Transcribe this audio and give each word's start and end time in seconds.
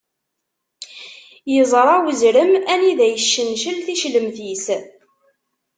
Iẓṛa 1.59 1.95
uzrem 2.09 2.51
anida 2.73 3.05
iccencel 3.09 3.77
ticlemt-is. 3.85 4.65